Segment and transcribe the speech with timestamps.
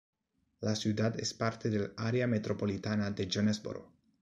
[0.61, 3.91] La ciudad es parte del área metropolitana de Jonesboro.